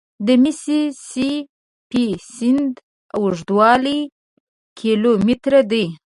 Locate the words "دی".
5.71-5.85